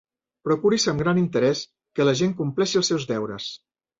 [0.45, 1.61] Procuris amb gran interès
[1.99, 3.51] que la gent compleixi els seus deures.